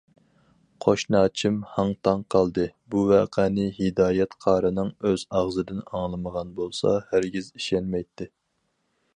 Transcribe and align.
قۇشناچىم 0.85 1.57
ھاڭ- 1.73 1.93
تاڭ 2.07 2.23
قالدى، 2.35 2.65
بۇ 2.95 3.03
ۋەقەنى 3.13 3.67
ھىدايەت 3.81 4.35
قارىنىڭ 4.47 4.91
ئۆز 5.11 5.27
ئاغزىدىن 5.41 5.85
ئاڭلىمىغان 5.87 6.57
بولسا 6.61 6.99
ھەرگىز 7.13 7.55
ئىشەنمەيتتى. 7.61 8.31